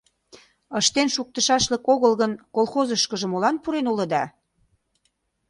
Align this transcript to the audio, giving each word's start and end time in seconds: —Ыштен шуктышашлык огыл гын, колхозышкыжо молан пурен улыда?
—Ыштен 0.79 1.07
шуктышашлык 1.15 1.85
огыл 1.93 2.13
гын, 2.21 2.31
колхозышкыжо 2.55 3.27
молан 3.29 3.55
пурен 3.63 3.85
улыда? 3.91 4.23